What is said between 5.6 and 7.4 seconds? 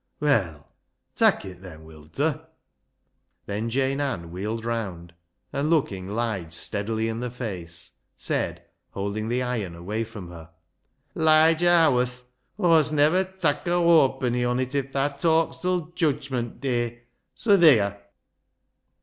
looking Lige steadily in the